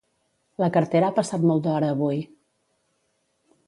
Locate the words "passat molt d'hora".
1.19-1.93